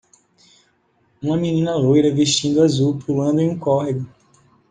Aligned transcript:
Uma 1.21 1.37
menina 1.37 1.75
loira 1.75 2.11
vestindo 2.11 2.63
azul 2.63 2.97
pulando 2.97 3.39
em 3.39 3.51
um 3.51 3.59
córrego 3.59 4.03